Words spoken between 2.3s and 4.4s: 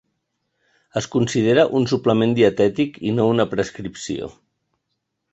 dietètic i no una prescripció.